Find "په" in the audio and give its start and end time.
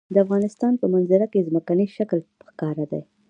0.81-0.85